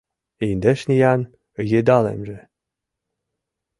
[0.47, 1.21] Индеш ниян
[1.71, 2.37] йыдалемже